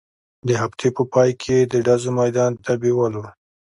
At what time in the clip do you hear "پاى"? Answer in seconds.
1.11-1.31